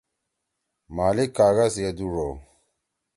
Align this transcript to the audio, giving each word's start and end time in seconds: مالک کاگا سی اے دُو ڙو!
مالک 0.95 1.29
کاگا 1.37 1.65
سی 1.73 1.81
اے 1.87 1.91
دُو 1.97 2.07
ڙو! 2.13 2.29